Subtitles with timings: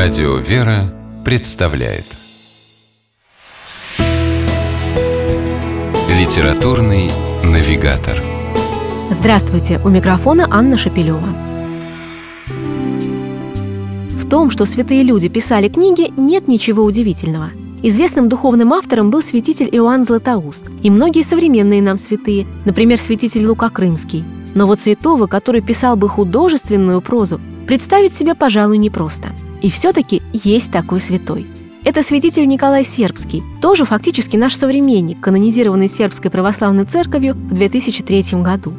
[0.00, 2.04] Радио «Вера» представляет
[6.08, 7.10] Литературный
[7.42, 8.16] навигатор
[9.10, 9.80] Здравствуйте!
[9.84, 11.28] У микрофона Анна Шапилева.
[14.12, 17.50] В том, что святые люди писали книги, нет ничего удивительного.
[17.82, 23.68] Известным духовным автором был святитель Иоанн Златоуст и многие современные нам святые, например, святитель Лука
[23.68, 24.22] Крымский.
[24.54, 29.30] Но вот святого, который писал бы художественную прозу, представить себе, пожалуй, непросто–
[29.62, 31.46] и все-таки есть такой святой.
[31.84, 38.74] Это святитель Николай Сербский, тоже фактически наш современник, канонизированный Сербской православной церковью в 2003 году.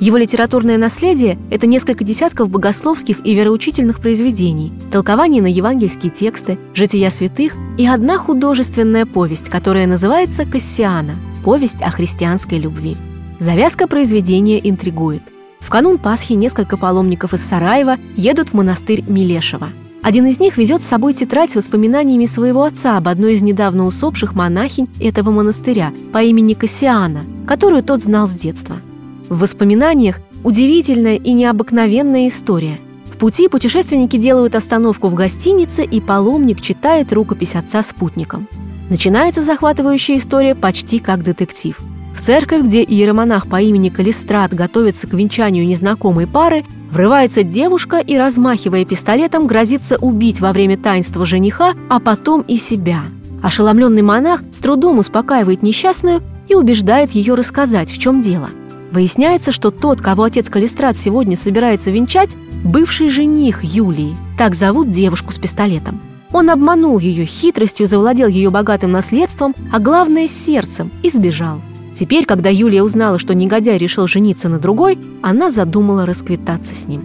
[0.00, 7.10] Его литературное наследие– это несколько десятков богословских и вероучительных произведений, толкование на евангельские тексты, жития
[7.10, 12.96] святых и одна художественная повесть, которая называется «Кассиана»– повесть о христианской любви.
[13.40, 15.22] Завязка произведения интригует.
[15.60, 19.70] В канун Пасхи несколько паломников из Сараева едут в монастырь Милешева–
[20.02, 23.84] один из них везет с собой тетрадь с воспоминаниями своего отца об одной из недавно
[23.84, 28.80] усопших монахинь этого монастыря по имени Кассиана, которую тот знал с детства.
[29.28, 32.80] В воспоминаниях удивительная и необыкновенная история.
[33.12, 38.46] В пути путешественники делают остановку в гостинице, и паломник читает рукопись отца спутником.
[38.90, 41.78] Начинается захватывающая история почти как детектив.
[42.18, 48.16] В церковь, где иеромонах по имени Калистрат готовится к венчанию незнакомой пары, Врывается девушка и,
[48.16, 53.02] размахивая пистолетом, грозится убить во время таинства жениха, а потом и себя.
[53.42, 58.48] Ошеломленный монах с трудом успокаивает несчастную и убеждает ее рассказать, в чем дело.
[58.90, 64.16] Выясняется, что тот, кого отец Калистрат сегодня собирается венчать, бывший жених Юлии.
[64.38, 66.00] Так зовут девушку с пистолетом.
[66.32, 71.60] Он обманул ее, хитростью завладел ее богатым наследством, а главное– сердцем, и сбежал.
[71.98, 77.02] Теперь, когда Юлия узнала, что негодяй решил жениться на другой, она задумала расквитаться с ним.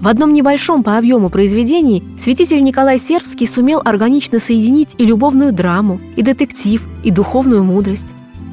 [0.00, 6.00] В одном небольшом по объему произведении святитель Николай Сербский сумел органично соединить и любовную драму,
[6.16, 8.06] и детектив, и духовную мудрость.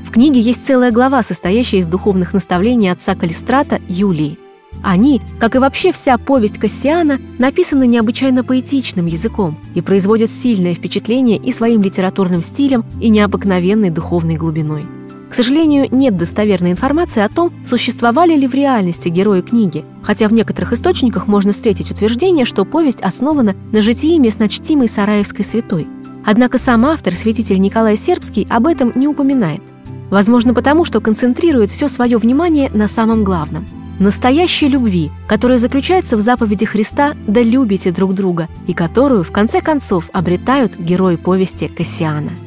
[0.05, 4.37] В книге есть целая глава, состоящая из духовных наставлений отца Калистрата Юлии.
[4.83, 11.37] Они, как и вообще вся повесть Кассиана, написаны необычайно поэтичным языком и производят сильное впечатление
[11.37, 14.96] и своим литературным стилем, и необыкновенной духовной глубиной.
[15.29, 20.33] К сожалению, нет достоверной информации о том, существовали ли в реальности герои книги, хотя в
[20.33, 25.87] некоторых источниках можно встретить утверждение, что повесть основана на житии местночтимой Сараевской святой.
[26.25, 29.61] Однако сам автор, святитель Николай Сербский, об этом не упоминает.
[30.09, 33.65] Возможно, потому что концентрирует все свое внимание на самом главном–
[33.99, 39.59] настоящей любви, которая заключается в заповеди Христа «Да любите друг друга» и которую, в конце
[39.59, 42.31] концов, обретают герои повести Кассиана–